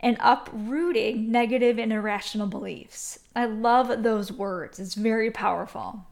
and 0.00 0.16
uprooting 0.20 1.30
negative 1.30 1.78
and 1.78 1.92
irrational 1.92 2.46
beliefs. 2.46 3.18
I 3.34 3.46
love 3.46 4.02
those 4.02 4.30
words, 4.32 4.78
it's 4.78 4.94
very 4.94 5.30
powerful. 5.30 6.06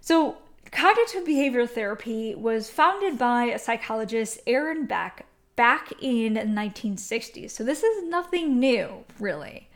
So, 0.00 0.38
cognitive 0.72 1.24
behavioral 1.24 1.68
therapy 1.68 2.34
was 2.34 2.70
founded 2.70 3.18
by 3.18 3.44
a 3.44 3.58
psychologist, 3.58 4.40
Aaron 4.46 4.86
Beck, 4.86 5.26
back 5.56 5.92
in 6.00 6.34
the 6.34 6.40
1960s. 6.40 7.50
So, 7.50 7.64
this 7.64 7.82
is 7.82 8.08
nothing 8.08 8.58
new, 8.58 9.04
really. 9.18 9.68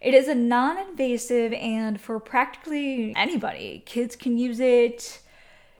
It 0.00 0.14
is 0.14 0.26
a 0.26 0.34
non 0.34 0.78
invasive 0.78 1.52
and 1.52 2.00
for 2.00 2.18
practically 2.18 3.12
anybody. 3.14 3.82
Kids 3.86 4.16
can 4.16 4.36
use 4.38 4.58
it, 4.58 5.20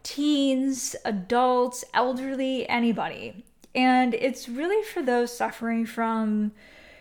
teens, 0.03 0.97
adults, 1.05 1.85
elderly, 1.95 2.69
anybody. 2.69 3.45
And 3.75 4.15
it's 4.15 4.49
really 4.49 4.85
for 4.85 5.03
those 5.03 5.35
suffering 5.35 5.87
from 5.87 6.53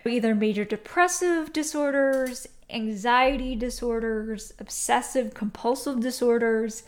either 0.06 0.34
major 0.34 0.66
depressive 0.66 1.54
disorders, 1.54 2.48
anxiety 2.70 3.56
disorders, 3.56 4.54
obsessive 4.60 5.34
compulsive 5.34 6.00
disorders, 6.00 6.84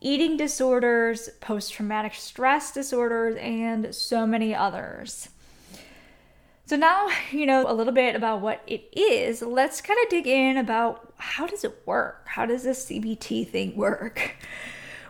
eating 0.00 0.36
disorders, 0.36 1.28
post 1.40 1.72
traumatic 1.72 2.14
stress 2.14 2.72
disorders, 2.72 3.36
and 3.36 3.94
so 3.94 4.26
many 4.26 4.54
others. 4.54 5.28
So 6.66 6.76
now 6.76 7.08
you 7.30 7.46
know 7.46 7.64
a 7.70 7.74
little 7.74 7.92
bit 7.92 8.16
about 8.16 8.40
what 8.40 8.62
it 8.66 8.88
is. 8.96 9.42
Let's 9.42 9.80
kind 9.80 9.98
of 10.04 10.10
dig 10.10 10.26
in 10.26 10.56
about 10.56 11.12
how 11.16 11.46
does 11.46 11.64
it 11.64 11.82
work? 11.86 12.26
How 12.26 12.46
does 12.46 12.64
this 12.64 12.86
CBT 12.86 13.48
thing 13.48 13.76
work? 13.76 14.34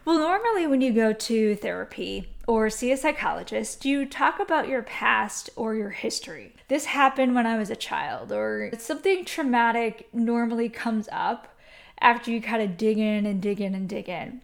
Well, 0.07 0.21
normally 0.21 0.69
when 0.69 0.83
you 0.83 0.93
go 0.93 1.13
to 1.13 1.57
therapy 1.57 2.29
or 2.47 2.71
see 2.71 2.93
a 2.93 2.97
psychologist, 2.97 3.85
you 3.85 4.07
talk 4.07 4.39
about 4.39 4.69
your 4.69 4.85
past 4.85 5.51
or 5.57 5.75
your 5.75 5.91
history. 5.91 6.55
This 6.69 6.85
happened 6.85 7.35
when 7.35 7.45
I 7.45 7.59
was 7.59 7.71
a 7.71 7.77
child, 7.77 8.31
or 8.31 8.71
something 8.79 9.25
traumatic 9.25 10.09
normally 10.13 10.69
comes 10.69 11.09
up 11.11 11.59
after 12.01 12.31
you 12.31 12.41
kind 12.41 12.63
of 12.63 12.77
dig 12.77 12.99
in 12.99 13.27
and 13.27 13.43
dig 13.43 13.61
in 13.61 13.75
and 13.75 13.89
dig 13.89 14.09
in. 14.09 14.43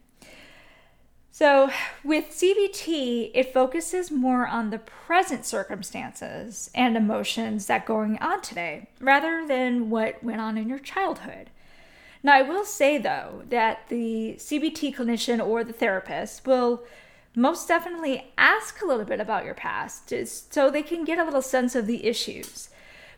So, 1.31 1.71
with 2.03 2.31
CBT, 2.31 3.31
it 3.33 3.55
focuses 3.55 4.11
more 4.11 4.49
on 4.49 4.71
the 4.71 4.81
present 4.81 5.47
circumstances 5.47 6.73
and 6.75 6.97
emotions 6.97 7.67
that 7.67 7.87
going 7.87 8.19
on 8.19 8.43
today 8.43 8.89
rather 8.99 9.47
than 9.47 9.91
what 9.91 10.25
went 10.25 10.41
on 10.41 10.59
in 10.59 10.69
your 10.69 10.81
childhood. 10.81 11.51
Now, 12.23 12.35
I 12.35 12.43
will 12.43 12.65
say 12.65 12.99
though 12.99 13.43
that 13.49 13.89
the 13.89 14.37
CBT 14.39 14.95
clinician 14.95 15.45
or 15.45 15.65
the 15.65 15.73
therapist 15.73 16.47
will 16.47 16.85
most 17.35 17.67
definitely 17.67 18.33
ask 18.37 18.81
a 18.81 18.87
little 18.87 19.05
bit 19.05 19.21
about 19.21 19.45
your 19.45 19.55
past 19.55 20.13
so 20.53 20.71
they 20.71 20.83
can 20.83 21.05
get 21.05 21.19
a 21.19 21.25
little 21.25 21.43
sense 21.43 21.75
of 21.75 21.87
the 21.87 22.07
issues. 22.07 22.69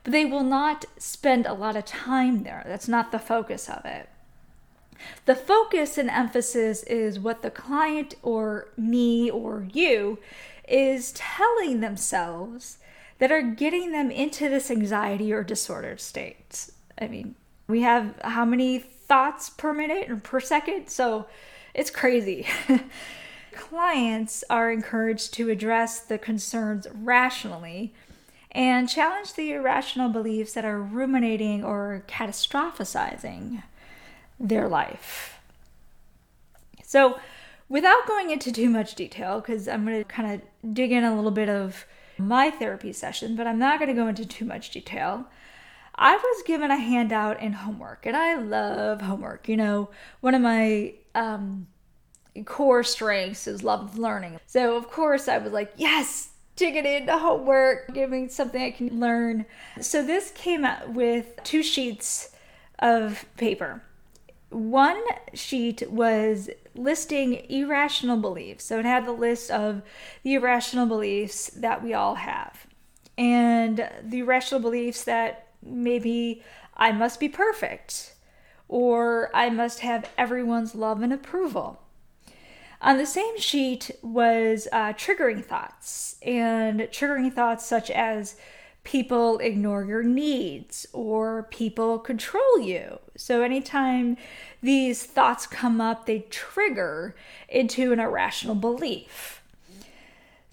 But 0.03 0.13
they 0.13 0.25
will 0.25 0.45
not 0.45 0.85
spend 0.99 1.47
a 1.47 1.55
lot 1.55 1.77
of 1.77 1.85
time 1.85 2.45
there. 2.45 2.63
That's 2.67 2.89
not 2.89 3.11
the 3.11 3.19
focus 3.19 3.69
of 3.69 3.85
it. 3.85 4.09
The 5.27 5.35
focus 5.35 5.99
and 5.99 6.09
emphasis 6.09 6.83
is 6.85 7.19
what 7.19 7.43
the 7.43 7.51
client 7.51 8.15
or 8.23 8.69
me 8.77 9.31
or 9.31 9.67
you 9.73 10.19
is 10.69 11.13
telling 11.13 11.81
themselves 11.81 12.79
that 13.19 13.33
are 13.33 13.43
getting 13.43 13.93
them 13.93 14.11
into 14.11 14.49
this 14.49 14.71
anxiety 14.71 15.33
or 15.33 15.43
disordered 15.43 16.01
state. 16.01 16.71
I 16.99 17.09
mean, 17.09 17.35
we 17.67 17.83
have 17.83 18.15
how 18.23 18.45
many 18.45 18.85
thoughts 19.07 19.51
per 19.51 19.73
minute 19.73 20.11
or 20.11 20.17
per 20.17 20.41
second. 20.41 20.89
So 20.89 21.27
it's 21.75 21.91
crazy. 21.91 22.47
Clients 23.53 24.43
are 24.51 24.73
encouraged 24.73 25.35
to 25.35 25.51
address 25.51 26.01
the 26.01 26.19
concerns 26.19 26.87
rationally 26.93 27.95
and 28.53 28.89
challenge 28.89 29.35
the 29.35 29.53
irrational 29.53 30.09
beliefs 30.09 30.53
that 30.55 30.65
are 30.65 30.81
ruminating 30.81 31.65
or 31.65 32.05
catastrophizing 32.07 33.63
their 34.39 34.69
life. 34.69 35.39
So, 36.83 37.19
without 37.69 38.07
going 38.07 38.31
into 38.31 38.53
too 38.53 38.71
much 38.71 38.95
detail, 38.95 39.41
because 39.41 39.67
I'm 39.67 39.85
going 39.85 39.99
to 39.99 40.05
kind 40.05 40.35
of 40.35 40.75
dig 40.75 40.93
in 40.93 41.03
a 41.03 41.15
little 41.15 41.33
bit 41.33 41.49
of 41.49 41.85
my 42.19 42.51
therapy 42.51 42.93
session, 42.93 43.35
but 43.35 43.47
I'm 43.47 43.59
not 43.59 43.81
going 43.81 43.89
to 43.89 44.01
go 44.01 44.07
into 44.07 44.25
too 44.25 44.45
much 44.45 44.71
detail. 44.71 45.27
I 45.97 46.17
was 46.17 46.43
given 46.43 46.71
a 46.71 46.77
handout 46.77 47.41
in 47.41 47.53
homework, 47.53 48.07
and 48.07 48.17
I 48.17 48.35
love 48.35 49.01
homework. 49.01 49.49
You 49.49 49.57
know, 49.57 49.91
one 50.21 50.35
of 50.35 50.43
my 50.43 50.95
um, 51.15 51.69
core 52.45 52.83
strengths 52.83 53.47
is 53.47 53.63
love 53.63 53.83
of 53.83 53.99
learning. 53.99 54.41
So, 54.47 54.77
of 54.77 54.91
course, 54.91 55.29
I 55.29 55.39
was 55.39 55.53
like, 55.53 55.73
yes, 55.77 56.31
dig 56.57 56.75
it 56.75 56.85
into 56.85 57.17
homework, 57.17 57.95
give 57.95 58.11
me 58.11 58.29
something 58.29 58.61
I 58.61 58.73
can 58.73 58.99
learn. 58.99 59.47
So, 59.81 60.05
this 60.05 60.33
came 60.33 60.65
out 60.65 60.93
with 60.93 61.39
two 61.45 61.63
sheets 61.63 62.31
of 62.81 63.25
paper. 63.37 63.83
One 64.51 65.03
sheet 65.33 65.89
was 65.91 66.51
listing 66.75 67.35
irrational 67.49 68.17
beliefs. 68.17 68.65
So, 68.65 68.81
it 68.81 68.85
had 68.85 69.07
the 69.07 69.13
list 69.13 69.51
of 69.51 69.83
the 70.25 70.35
irrational 70.35 70.87
beliefs 70.87 71.51
that 71.51 71.85
we 71.85 71.95
all 71.95 72.17
have. 72.17 72.67
And 73.17 73.89
the 74.03 74.21
irrational 74.21 74.61
beliefs 74.61 75.05
that 75.05 75.47
maybe 75.65 76.43
I 76.77 76.93
must 76.93 77.21
be 77.21 77.29
perfect 77.29 78.15
or 78.69 79.31
I 79.35 79.51
must 79.51 79.81
have 79.81 80.11
everyone's 80.17 80.75
love 80.75 81.03
and 81.03 81.13
approval. 81.13 81.81
On 82.81 82.99
the 82.99 83.07
same 83.07 83.39
sheet 83.39 83.91
was 84.03 84.69
uh, 84.71 84.93
triggering 84.93 85.43
thoughts, 85.45 86.17
and 86.23 86.81
triggering 86.81 87.33
thoughts 87.33 87.65
such 87.65 87.91
as 87.91 88.37
people 88.83 89.39
ignore 89.39 89.85
your 89.85 90.03
needs 90.03 90.87
or 90.93 91.45
people 91.45 91.99
control 91.99 92.61
you. 92.61 92.99
So, 93.17 93.43
anytime 93.43 94.19
these 94.63 95.03
thoughts 95.03 95.47
come 95.47 95.81
up, 95.81 96.05
they 96.05 96.27
trigger 96.31 97.17
into 97.49 97.93
an 97.93 98.01
irrational 98.01 98.55
belief. 98.55 99.43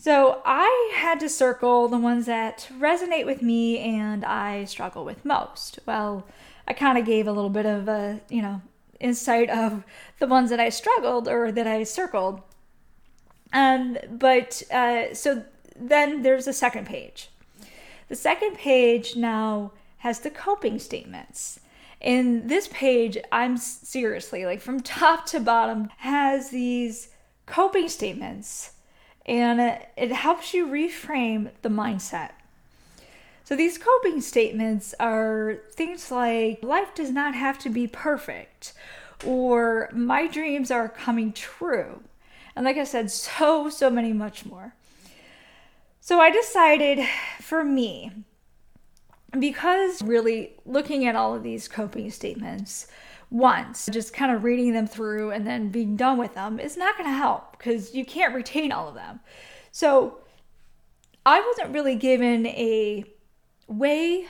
So 0.01 0.41
I 0.43 0.93
had 0.96 1.20
to 1.20 1.29
circle 1.29 1.88
the 1.88 2.00
ones 2.00 2.25
that 2.25 2.67
resonate 2.75 3.27
with 3.27 3.43
me 3.43 3.77
and 3.77 4.25
I 4.25 4.65
struggle 4.65 5.05
with 5.05 5.24
most. 5.24 5.77
Well, 5.86 6.25
I 6.67 6.74
kind 6.74 6.98
of 6.98 7.05
gave 7.05 7.27
a 7.27 7.31
little 7.31 7.51
bit 7.51 7.67
of 7.67 7.88
a, 7.88 8.20
you 8.27 8.41
know, 8.41 8.63
insight 9.00 9.51
of 9.51 9.84
the 10.17 10.25
ones 10.25 10.50
that 10.50 10.60
I 10.60 10.70
struggled 10.70 11.27
or 11.27 11.51
that 11.51 11.67
I 11.67 11.84
circled. 11.84 12.41
Um, 13.53 14.00
but 14.10 14.63
uh, 14.72 15.13
so 15.13 15.46
then 15.75 16.24
there's 16.24 16.48
a 16.48 16.53
second 16.53 16.88
page. 16.88 17.29
The 18.08 18.15
second 18.15 18.55
page 18.55 19.15
now 19.15 19.72
has 19.98 20.22
the 20.22 20.31
coping 20.31 20.79
statements. 20.79 21.60
In 22.00 22.48
this 22.48 22.67
page, 22.70 23.20
I'm 23.31 23.55
seriously 23.55 24.48
like 24.48 24.62
from 24.62 24.79
top 24.81 25.27
to 25.27 25.39
bottom 25.39 25.89
has 25.98 26.50
these 26.50 27.10
coping 27.46 27.88
statements 27.88 28.72
and 29.25 29.60
it, 29.98 30.12
helps 30.12 30.54
you 30.54 30.68
reframe 30.68 31.51
the 31.62 31.70
mindset. 31.70 32.32
So, 33.44 33.56
these 33.56 33.78
coping 33.78 34.22
statements 34.22 34.94
are 35.00 35.60
things 35.74 36.12
like 36.12 36.63
life 36.63 36.96
does 36.96 37.12
not 37.12 37.36
have 37.36 37.60
to 37.60 37.70
be 37.70 37.88
perfect, 37.88 38.74
or 39.25 39.90
my 39.92 40.28
dreams 40.28 40.72
are 40.72 40.88
coming 40.88 41.34
true. 41.34 42.01
And, 42.56 42.66
like 42.66 42.78
I 42.78 42.84
said, 42.84 43.12
so, 43.12 43.70
so 43.70 43.90
many 43.90 44.13
much 44.13 44.46
more. 44.46 44.74
So, 46.00 46.20
I 46.20 46.32
decided 46.32 47.06
for 47.40 47.63
me, 47.63 48.12
because 49.38 50.01
really 50.01 50.54
looking 50.66 51.06
at 51.06 51.16
all 51.16 51.36
of 51.36 51.44
these 51.44 51.68
coping 51.68 52.10
statements, 52.12 52.88
once, 53.31 53.88
just 53.91 54.13
kind 54.13 54.31
of 54.31 54.43
reading 54.43 54.73
them 54.73 54.85
through 54.85 55.31
and 55.31 55.47
then 55.47 55.69
being 55.69 55.95
done 55.95 56.17
with 56.17 56.35
them 56.35 56.59
is 56.59 56.75
not 56.75 56.97
going 56.97 57.09
to 57.09 57.15
help 57.15 57.57
because 57.57 57.95
you 57.95 58.05
can't 58.05 58.35
retain 58.35 58.71
all 58.71 58.89
of 58.89 58.93
them. 58.93 59.21
So 59.71 60.19
I 61.25 61.39
wasn't 61.39 61.73
really 61.73 61.95
given 61.95 62.45
a 62.45 63.05
way 63.67 64.27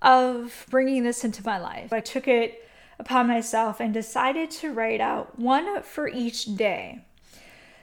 of 0.00 0.64
bringing 0.70 1.02
this 1.02 1.24
into 1.24 1.44
my 1.44 1.58
life. 1.58 1.92
I 1.92 2.00
took 2.00 2.28
it 2.28 2.68
upon 3.00 3.26
myself 3.26 3.80
and 3.80 3.92
decided 3.92 4.50
to 4.52 4.72
write 4.72 5.00
out 5.00 5.38
one 5.38 5.82
for 5.82 6.06
each 6.06 6.54
day. 6.56 7.04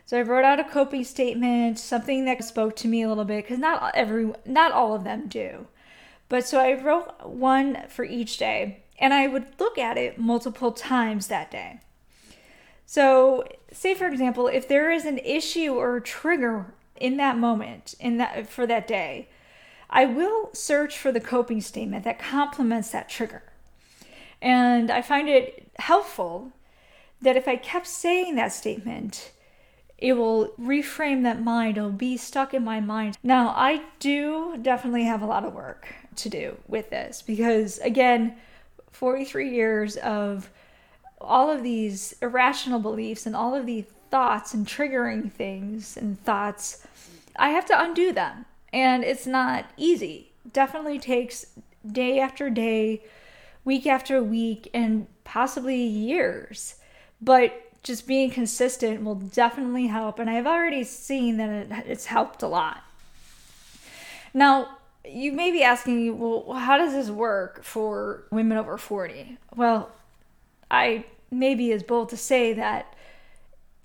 So 0.05 0.17
I 0.17 0.21
wrote 0.21 0.45
out 0.45 0.61
a 0.61 0.63
coping 0.63 1.03
statement, 1.03 1.77
something 1.77 2.23
that 2.23 2.41
spoke 2.41 2.77
to 2.77 2.87
me 2.87 3.01
a 3.01 3.09
little 3.09 3.25
bit 3.25 3.43
because 3.43 3.59
not 3.59 3.91
every 3.93 4.31
not 4.45 4.71
all 4.71 4.95
of 4.95 5.03
them 5.03 5.27
do. 5.27 5.67
But 6.29 6.47
so 6.47 6.59
I 6.59 6.81
wrote 6.81 7.27
one 7.27 7.83
for 7.89 8.05
each 8.05 8.37
day 8.37 8.85
and 8.99 9.13
I 9.13 9.27
would 9.27 9.45
look 9.59 9.77
at 9.77 9.97
it 9.97 10.19
multiple 10.19 10.71
times 10.71 11.27
that 11.27 11.51
day. 11.51 11.79
So, 12.85 13.45
say 13.71 13.93
for 13.93 14.07
example, 14.07 14.47
if 14.47 14.67
there 14.67 14.91
is 14.91 15.05
an 15.05 15.19
issue 15.19 15.73
or 15.73 15.97
a 15.97 16.01
trigger 16.01 16.73
in 16.95 17.17
that 17.17 17.37
moment, 17.37 17.95
in 17.99 18.17
that 18.17 18.49
for 18.49 18.65
that 18.65 18.87
day, 18.87 19.29
I 19.89 20.05
will 20.05 20.49
search 20.53 20.97
for 20.97 21.11
the 21.11 21.19
coping 21.19 21.61
statement 21.61 22.03
that 22.03 22.19
complements 22.19 22.91
that 22.91 23.09
trigger. 23.09 23.43
And 24.41 24.91
I 24.91 25.01
find 25.01 25.29
it 25.29 25.71
helpful 25.79 26.51
that 27.21 27.35
if 27.35 27.47
I 27.47 27.55
kept 27.55 27.87
saying 27.87 28.35
that 28.35 28.53
statement, 28.53 29.31
it 29.97 30.13
will 30.13 30.53
reframe 30.59 31.23
that 31.23 31.41
mind. 31.41 31.77
It'll 31.77 31.89
be 31.89 32.17
stuck 32.17 32.53
in 32.53 32.63
my 32.63 32.79
mind. 32.79 33.17
Now, 33.23 33.49
I 33.49 33.81
do 33.99 34.57
definitely 34.61 35.05
have 35.05 35.21
a 35.21 35.25
lot 35.25 35.43
of 35.43 35.53
work 35.53 35.87
to 36.17 36.29
do 36.29 36.57
with 36.67 36.89
this 36.89 37.21
because, 37.21 37.79
again, 37.79 38.35
43 38.97 39.51
years 39.51 39.95
of 39.97 40.49
all 41.21 41.51
of 41.51 41.61
these 41.61 42.15
irrational 42.19 42.79
beliefs 42.79 43.27
and 43.27 43.35
all 43.35 43.53
of 43.53 43.67
these 43.67 43.85
thoughts 44.09 44.55
and 44.55 44.65
triggering 44.65 45.31
things 45.31 45.95
and 45.97 46.19
thoughts, 46.23 46.85
I 47.35 47.49
have 47.49 47.65
to 47.67 47.79
undo 47.79 48.11
them. 48.11 48.45
And 48.73 49.03
it's 49.03 49.27
not 49.27 49.65
easy. 49.77 50.31
Definitely 50.51 50.97
takes 50.97 51.45
day 51.89 52.19
after 52.19 52.49
day, 52.49 53.03
week 53.63 53.85
after 53.85 54.23
week, 54.23 54.67
and 54.73 55.05
possibly 55.23 55.81
years. 55.83 56.75
But 57.21 57.53
just 57.83 58.07
being 58.07 58.31
consistent 58.31 59.03
will 59.03 59.15
definitely 59.15 59.87
help. 59.87 60.17
And 60.17 60.27
I've 60.27 60.47
already 60.47 60.83
seen 60.83 61.37
that 61.37 61.49
it, 61.49 61.85
it's 61.87 62.05
helped 62.05 62.41
a 62.41 62.47
lot. 62.47 62.83
Now, 64.33 64.76
you 65.07 65.31
may 65.31 65.51
be 65.51 65.63
asking, 65.63 66.19
well, 66.19 66.53
how 66.53 66.77
does 66.77 66.93
this 66.93 67.09
work 67.09 67.63
for 67.63 68.27
women 68.31 68.57
over 68.57 68.77
40? 68.77 69.37
Well, 69.55 69.91
I 70.69 71.05
may 71.31 71.55
be 71.55 71.71
as 71.71 71.83
bold 71.83 72.09
to 72.09 72.17
say 72.17 72.53
that 72.53 72.93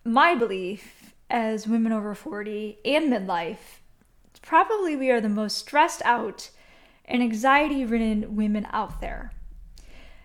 my 0.05 0.35
belief 0.35 1.15
as 1.31 1.67
women 1.67 1.93
over 1.93 2.15
40 2.15 2.79
and 2.85 3.13
midlife, 3.13 3.81
probably 4.43 4.97
we 4.97 5.11
are 5.11 5.21
the 5.21 5.29
most 5.29 5.57
stressed 5.57 6.03
out 6.05 6.51
and 7.05 7.23
anxiety 7.23 7.85
ridden 7.85 8.37
women 8.37 8.67
out 8.71 9.01
there. 9.01 9.33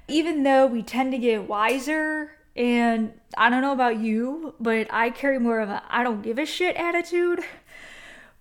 Even 0.07 0.43
though 0.43 0.65
we 0.65 0.81
tend 0.81 1.11
to 1.11 1.17
get 1.17 1.47
wiser, 1.47 2.31
and 2.55 3.13
I 3.37 3.49
don't 3.49 3.61
know 3.61 3.73
about 3.73 3.99
you, 3.99 4.55
but 4.59 4.87
I 4.91 5.09
carry 5.11 5.39
more 5.39 5.59
of 5.59 5.69
a 5.69 5.83
I 5.89 6.03
don't 6.03 6.21
give 6.21 6.39
a 6.39 6.45
shit 6.45 6.75
attitude. 6.75 7.41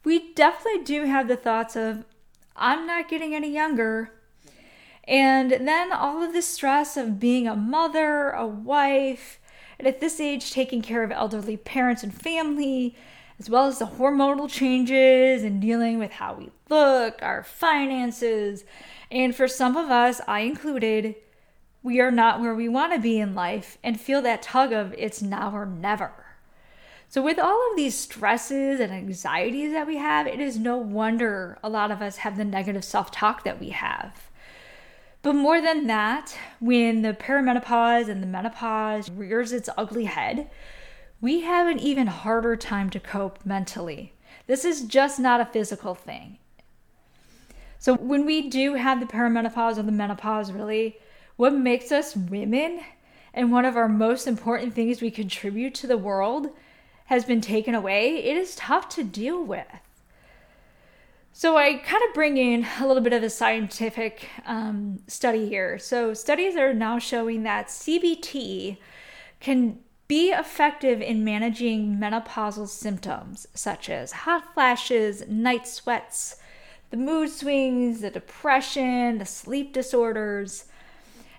We 0.04 0.32
definitely 0.34 0.84
do 0.84 1.04
have 1.04 1.28
the 1.28 1.36
thoughts 1.36 1.76
of, 1.76 2.04
I'm 2.56 2.86
not 2.86 3.08
getting 3.08 3.34
any 3.34 3.52
younger. 3.52 4.12
And 5.04 5.50
then 5.52 5.92
all 5.92 6.22
of 6.22 6.32
the 6.32 6.42
stress 6.42 6.96
of 6.96 7.20
being 7.20 7.46
a 7.46 7.54
mother, 7.54 8.30
a 8.30 8.46
wife, 8.46 9.38
and 9.78 9.86
at 9.86 10.00
this 10.00 10.20
age, 10.20 10.50
taking 10.50 10.82
care 10.82 11.02
of 11.02 11.12
elderly 11.12 11.56
parents 11.56 12.02
and 12.02 12.12
family, 12.12 12.96
as 13.38 13.50
well 13.50 13.66
as 13.66 13.78
the 13.78 13.86
hormonal 13.86 14.48
changes 14.48 15.44
and 15.44 15.60
dealing 15.60 15.98
with 15.98 16.12
how 16.12 16.34
we 16.34 16.50
look, 16.68 17.22
our 17.22 17.44
finances. 17.44 18.64
And 19.10 19.34
for 19.34 19.46
some 19.46 19.76
of 19.76 19.90
us, 19.90 20.20
I 20.26 20.40
included, 20.40 21.14
we 21.82 22.00
are 22.00 22.10
not 22.10 22.40
where 22.40 22.54
we 22.54 22.68
want 22.68 22.92
to 22.92 22.98
be 22.98 23.20
in 23.20 23.34
life 23.34 23.78
and 23.84 24.00
feel 24.00 24.22
that 24.22 24.42
tug 24.42 24.72
of 24.72 24.94
it's 24.98 25.22
now 25.22 25.52
or 25.52 25.66
never. 25.66 26.25
So, 27.08 27.22
with 27.22 27.38
all 27.38 27.70
of 27.70 27.76
these 27.76 27.96
stresses 27.96 28.80
and 28.80 28.92
anxieties 28.92 29.72
that 29.72 29.86
we 29.86 29.96
have, 29.96 30.26
it 30.26 30.40
is 30.40 30.58
no 30.58 30.76
wonder 30.76 31.56
a 31.62 31.68
lot 31.68 31.90
of 31.90 32.02
us 32.02 32.18
have 32.18 32.36
the 32.36 32.44
negative 32.44 32.84
self 32.84 33.10
talk 33.10 33.44
that 33.44 33.60
we 33.60 33.70
have. 33.70 34.30
But 35.22 35.34
more 35.34 35.60
than 35.60 35.86
that, 35.86 36.36
when 36.60 37.02
the 37.02 37.12
perimenopause 37.12 38.08
and 38.08 38.22
the 38.22 38.26
menopause 38.26 39.10
rears 39.10 39.52
its 39.52 39.68
ugly 39.76 40.04
head, 40.04 40.50
we 41.20 41.40
have 41.40 41.68
an 41.68 41.78
even 41.78 42.08
harder 42.08 42.56
time 42.56 42.90
to 42.90 43.00
cope 43.00 43.44
mentally. 43.44 44.12
This 44.46 44.64
is 44.64 44.82
just 44.82 45.18
not 45.18 45.40
a 45.40 45.46
physical 45.46 45.94
thing. 45.94 46.38
So, 47.78 47.94
when 47.94 48.26
we 48.26 48.48
do 48.48 48.74
have 48.74 48.98
the 48.98 49.06
perimenopause 49.06 49.78
or 49.78 49.82
the 49.82 49.92
menopause, 49.92 50.50
really, 50.50 50.98
what 51.36 51.54
makes 51.54 51.92
us 51.92 52.16
women 52.16 52.80
and 53.32 53.52
one 53.52 53.64
of 53.64 53.76
our 53.76 53.88
most 53.88 54.26
important 54.26 54.74
things 54.74 55.00
we 55.00 55.10
contribute 55.10 55.74
to 55.74 55.86
the 55.86 55.98
world 55.98 56.48
has 57.06 57.24
been 57.24 57.40
taken 57.40 57.74
away, 57.74 58.16
it 58.16 58.36
is 58.36 58.56
tough 58.56 58.88
to 58.90 59.04
deal 59.04 59.42
with. 59.42 59.66
So 61.32 61.56
I 61.58 61.74
kind 61.74 62.02
of 62.08 62.14
bring 62.14 62.38
in 62.38 62.66
a 62.80 62.86
little 62.86 63.02
bit 63.02 63.12
of 63.12 63.22
a 63.22 63.28
scientific 63.28 64.28
um, 64.46 65.00
study 65.06 65.48
here. 65.48 65.78
So 65.78 66.14
studies 66.14 66.56
are 66.56 66.72
now 66.72 66.98
showing 66.98 67.42
that 67.42 67.68
CBT 67.68 68.78
can 69.40 69.80
be 70.08 70.30
effective 70.30 71.02
in 71.02 71.24
managing 71.24 71.98
menopausal 71.98 72.68
symptoms 72.68 73.46
such 73.54 73.90
as 73.90 74.12
hot 74.12 74.54
flashes, 74.54 75.26
night 75.28 75.66
sweats, 75.66 76.36
the 76.90 76.96
mood 76.96 77.28
swings, 77.28 78.00
the 78.00 78.10
depression, 78.10 79.18
the 79.18 79.26
sleep 79.26 79.72
disorders. 79.72 80.64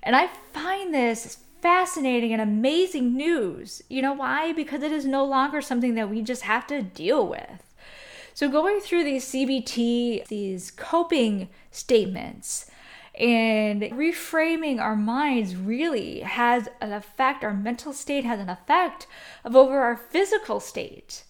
And 0.03 0.15
I 0.15 0.27
find 0.53 0.93
this 0.93 1.37
fascinating 1.61 2.33
and 2.33 2.41
amazing 2.41 3.15
news. 3.15 3.81
You 3.89 4.01
know 4.01 4.13
why? 4.13 4.53
Because 4.53 4.83
it 4.83 4.91
is 4.91 5.05
no 5.05 5.25
longer 5.25 5.61
something 5.61 5.95
that 5.95 6.09
we 6.09 6.21
just 6.21 6.43
have 6.43 6.67
to 6.67 6.81
deal 6.81 7.27
with. 7.27 7.63
So, 8.33 8.49
going 8.49 8.79
through 8.79 9.03
these 9.03 9.25
CBT, 9.25 10.27
these 10.27 10.69
coping 10.71 11.49
statements, 11.71 12.69
and 13.17 13.81
reframing 13.81 14.79
our 14.79 14.95
minds 14.95 15.55
really 15.55 16.19
has 16.19 16.69
an 16.79 16.93
effect, 16.93 17.43
our 17.43 17.53
mental 17.53 17.93
state 17.93 18.25
has 18.25 18.39
an 18.39 18.49
effect 18.49 19.07
of 19.43 19.55
over 19.55 19.79
our 19.79 19.97
physical 19.97 20.59
state. 20.59 21.23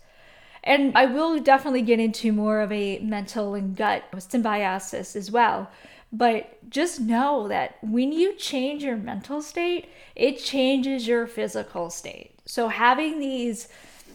And 0.64 0.98
I 0.98 1.06
will 1.06 1.40
definitely 1.40 1.82
get 1.82 2.02
into 2.02 2.34
more 2.34 2.60
of 2.60 2.74
a 2.74 3.00
mental 3.00 3.56
and 3.56 3.74
gut 3.74 4.04
symbiosis 4.20 5.16
as 5.16 5.32
well. 5.32 5.72
But 6.12 6.70
just 6.70 7.00
know 7.00 7.48
that 7.48 7.78
when 7.82 8.12
you 8.12 8.36
change 8.36 8.84
your 8.84 8.96
mental 8.96 9.42
state, 9.42 9.90
it 10.16 10.40
changes 10.40 11.08
your 11.08 11.28
physical 11.28 11.90
state. 11.90 12.32
So 12.46 12.70
having 12.70 13.20
these 13.20 13.68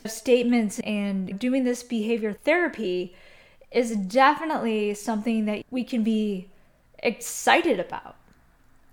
statements 0.06 0.78
and 0.80 1.38
doing 1.38 1.64
this 1.64 1.82
behavior 1.82 2.32
therapy 2.32 3.14
is 3.70 3.96
definitely 3.96 4.94
something 4.94 5.44
that 5.46 5.64
we 5.70 5.84
can 5.84 6.02
be 6.02 6.48
excited 6.98 7.78
about 7.80 8.16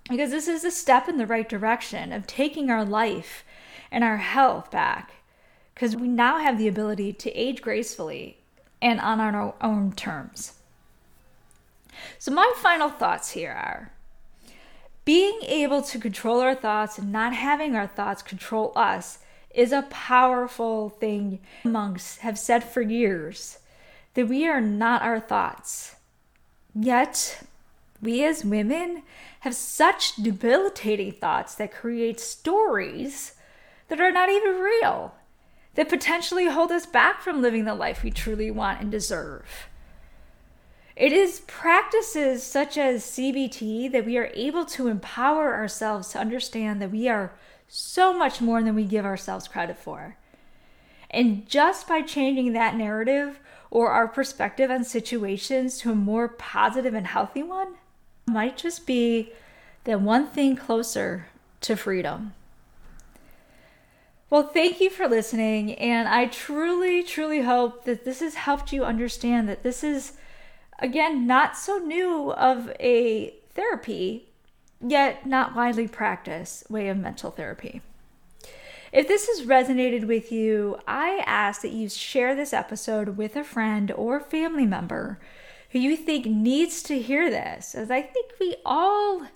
because 0.10 0.32
this 0.32 0.48
is 0.48 0.64
a 0.64 0.72
step 0.72 1.08
in 1.08 1.18
the 1.18 1.28
right 1.28 1.48
direction 1.48 2.12
of 2.12 2.26
taking 2.26 2.70
our 2.70 2.84
life 2.84 3.44
and 3.92 4.04
our 4.04 4.18
health 4.18 4.72
back 4.72 5.12
because 5.74 5.96
we 5.96 6.08
now 6.08 6.40
have 6.40 6.58
the 6.58 6.68
ability 6.68 7.14
to 7.14 7.32
age 7.32 7.62
gracefully 7.62 8.38
and 8.82 9.00
on 9.00 9.20
our 9.20 9.54
own 9.62 9.92
terms. 9.94 10.59
So, 12.18 12.32
my 12.32 12.52
final 12.58 12.90
thoughts 12.90 13.32
here 13.32 13.52
are 13.52 13.92
being 15.06 15.40
able 15.44 15.82
to 15.82 15.98
control 16.00 16.40
our 16.40 16.56
thoughts 16.56 16.98
and 16.98 17.12
not 17.12 17.34
having 17.34 17.76
our 17.76 17.88
thoughts 17.88 18.22
control 18.22 18.72
us 18.76 19.20
is 19.54 19.72
a 19.72 19.88
powerful 19.90 20.90
thing. 20.90 21.40
Monks 21.64 22.18
have 22.18 22.38
said 22.38 22.64
for 22.64 22.82
years 22.82 23.60
that 24.14 24.28
we 24.28 24.48
are 24.48 24.62
not 24.62 25.02
our 25.02 25.20
thoughts. 25.20 25.96
Yet, 26.76 27.44
we 28.02 28.24
as 28.24 28.46
women 28.46 29.04
have 29.42 29.56
such 29.56 30.16
debilitating 30.16 31.14
thoughts 31.14 31.56
that 31.56 31.72
create 31.72 32.20
stories 32.20 33.34
that 33.88 34.00
are 34.00 34.12
not 34.12 34.30
even 34.30 34.60
real, 34.60 35.16
that 35.76 35.90
potentially 35.90 36.46
hold 36.48 36.72
us 36.72 36.86
back 36.86 37.22
from 37.22 37.42
living 37.42 37.66
the 37.66 37.76
life 37.76 38.04
we 38.04 38.12
truly 38.12 38.52
want 38.52 38.82
and 38.82 38.92
deserve. 38.92 39.69
It 41.00 41.14
is 41.14 41.40
practices 41.48 42.44
such 42.44 42.78
as 42.78 43.06
CBT 43.06 43.90
that 43.94 44.06
we 44.06 44.18
are 44.18 44.32
able 44.34 44.66
to 44.66 44.90
empower 44.90 45.56
ourselves 45.56 46.10
to 46.10 46.20
understand 46.20 46.82
that 46.82 46.92
we 46.92 47.08
are 47.08 47.32
so 47.70 48.12
much 48.12 48.42
more 48.42 48.62
than 48.62 48.76
we 48.76 48.84
give 48.84 49.06
ourselves 49.06 49.48
credit 49.48 49.78
for. 49.78 50.18
And 51.10 51.48
just 51.48 51.88
by 51.88 52.02
changing 52.02 52.52
that 52.52 52.76
narrative 52.76 53.40
or 53.72 53.92
our 53.92 54.10
perspective 54.10 54.70
on 54.70 54.84
situations 54.84 55.78
to 55.80 55.92
a 55.94 55.96
more 55.96 56.28
positive 56.28 56.94
and 56.94 57.08
healthy 57.08 57.44
one, 57.44 57.76
might 58.26 58.58
just 58.58 58.86
be 58.86 59.32
that 59.86 60.02
one 60.02 60.28
thing 60.28 60.58
closer 60.58 61.28
to 61.62 61.78
freedom. 61.78 62.34
Well, 64.30 64.44
thank 64.44 64.82
you 64.82 64.90
for 64.90 65.08
listening, 65.08 65.76
and 65.76 66.10
I 66.10 66.26
truly, 66.26 67.04
truly 67.04 67.42
hope 67.44 67.86
that 67.86 68.04
this 68.04 68.20
has 68.20 68.36
helped 68.36 68.74
you 68.74 68.84
understand 68.84 69.48
that 69.48 69.64
this 69.64 69.82
is 69.82 70.18
Again, 70.80 71.28
not 71.28 71.58
so 71.58 71.78
new 71.78 72.32
of 72.32 72.72
a 72.80 73.36
therapy, 73.52 74.30
yet 74.82 75.26
not 75.26 75.56
widely 75.56 75.88
practiced 75.88 76.70
way 76.72 76.88
of 76.88 76.98
mental 76.98 77.32
therapy. 77.32 77.82
If 78.92 79.08
this 79.08 79.28
has 79.28 79.48
resonated 79.48 80.08
with 80.08 80.32
you, 80.32 80.80
I 80.88 81.22
ask 81.26 81.62
that 81.62 81.72
you 81.72 81.90
share 81.90 82.34
this 82.34 82.54
episode 82.54 83.18
with 83.18 83.36
a 83.36 83.44
friend 83.44 83.92
or 83.92 84.20
family 84.20 84.66
member 84.66 85.20
who 85.72 85.80
you 85.80 85.96
think 85.96 86.26
needs 86.26 86.82
to 86.84 87.00
hear 87.00 87.30
this, 87.30 87.76
as 87.76 87.92
I 87.92 88.02
think 88.02 88.32
we 88.40 88.56
all 88.66 89.28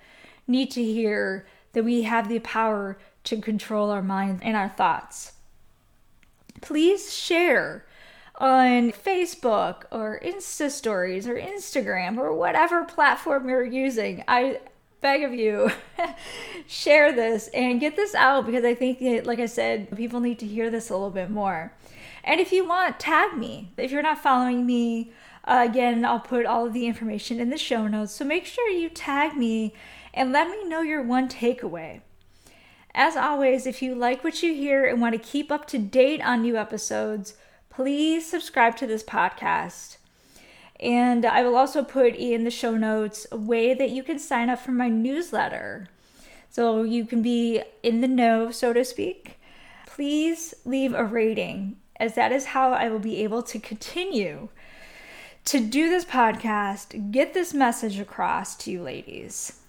need 0.48 0.72
to 0.72 0.84
hear 0.84 1.46
that 1.74 1.84
we 1.84 2.04
have 2.04 2.30
the 2.30 2.40
power 2.40 2.98
to 3.26 3.42
control 3.42 3.92
our 3.92 4.02
minds 4.02 4.42
and 4.44 4.56
our 4.56 4.70
thoughts. 4.70 5.34
Please 6.62 7.14
share 7.14 7.86
on 8.36 8.91
Facebook 8.91 9.84
or 9.91 10.19
Insta 10.24 10.69
stories 10.69 11.28
or 11.28 11.36
Instagram 11.36 12.17
or 12.17 12.34
whatever 12.34 12.84
platform 12.84 13.48
you're 13.48 13.63
using. 13.63 14.24
I 14.28 14.60
beg 15.02 15.24
of 15.24 15.34
you, 15.34 15.69
share 16.67 17.12
this 17.12 17.50
and 17.50 17.80
get 17.80 17.96
this 17.96 18.15
out 18.15 18.46
because 18.46 18.63
I 18.63 18.74
think, 18.74 19.02
it, 19.02 19.26
like 19.26 19.39
I 19.39 19.46
said, 19.46 19.96
people 19.96 20.19
need 20.19 20.39
to 20.39 20.48
hear 20.48 20.69
this 20.72 20.89
a 20.89 20.93
little 20.93 21.12
bit 21.12 21.30
more. 21.30 21.74
And 22.24 22.39
if 22.39 22.52
you 22.52 22.67
want, 22.67 23.00
tag 23.00 23.38
me. 23.38 23.74
If 23.78 23.91
you're 23.91 24.02
not 24.02 24.24
following 24.24 24.65
me, 24.65 25.12
uh, 25.46 25.65
again, 25.69 26.06
I'll 26.06 26.22
put 26.22 26.46
all 26.46 26.65
of 26.65 26.74
the 26.74 26.88
information 26.88 27.39
in 27.39 27.50
the 27.50 27.58
show 27.58 27.88
notes. 27.88 28.13
So 28.13 28.24
make 28.24 28.46
sure 28.46 28.69
you 28.69 28.89
tag 28.89 29.36
me 29.36 29.74
and 30.13 30.32
let 30.32 30.50
me 30.50 30.63
know 30.63 30.82
your 30.82 31.02
one 31.02 31.28
takeaway. 31.28 32.02
As 32.96 33.17
always, 33.17 33.65
if 33.65 33.82
you 33.82 33.93
like 33.96 34.24
what 34.24 34.41
you 34.41 34.54
hear 34.54 34.86
and 34.86 35.02
want 35.02 35.13
to 35.13 35.19
keep 35.19 35.52
up 35.52 35.67
to 35.67 35.80
date 35.80 36.22
on 36.22 36.43
new 36.43 36.56
episodes, 36.56 37.34
please 37.76 38.30
subscribe 38.30 38.78
to 38.78 38.88
this 38.88 39.04
podcast. 39.04 39.98
And 40.80 41.26
I 41.26 41.44
will 41.44 41.56
also 41.56 41.84
put 41.84 42.16
in 42.16 42.44
the 42.44 42.52
show 42.52 42.76
notes 42.76 43.26
a 43.32 43.38
way 43.38 43.74
that 43.74 43.90
you 43.90 44.04
can 44.04 44.20
sign 44.20 44.50
up 44.50 44.60
for 44.60 44.72
my 44.72 44.90
newsletter. 44.90 45.88
So 46.50 46.84
you 46.84 47.06
can 47.06 47.22
be 47.22 47.64
in 47.82 48.02
the 48.02 48.08
know, 48.08 48.52
so 48.52 48.74
to 48.74 48.86
speak. 48.86 49.40
Please 49.88 50.54
leave 50.66 50.94
a 50.94 51.04
rating, 51.04 51.78
as 52.00 52.16
that 52.16 52.32
is 52.32 52.46
how 52.48 52.74
I 52.74 52.90
will 52.90 53.00
be 53.00 53.24
able 53.24 53.42
to 53.44 53.60
continue 53.60 54.50
to 55.46 55.60
do 55.60 55.90
this 55.90 56.06
podcast, 56.06 57.12
get 57.12 57.34
this 57.34 57.54
message 57.54 58.00
across 58.00 58.56
to 58.58 58.72
you 58.72 58.82
ladies. 58.82 59.60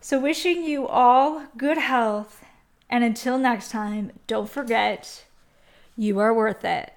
So, 0.00 0.18
wishing 0.18 0.64
you 0.64 0.86
all 0.86 1.46
good 1.56 1.78
health. 1.78 2.44
And 2.90 3.02
until 3.02 3.38
next 3.38 3.70
time, 3.70 4.12
don't 4.26 4.50
forget, 4.50 5.24
you 5.96 6.18
are 6.18 6.34
worth 6.34 6.64
it. 6.64 6.92